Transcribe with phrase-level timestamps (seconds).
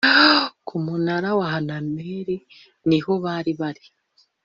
[0.67, 2.35] ku munara wa hananeli
[2.87, 3.83] niho bari bari